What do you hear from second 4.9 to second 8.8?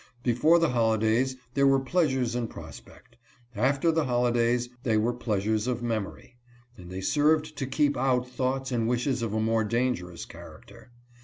were pleas ures of memory, and they served to keep out thoughts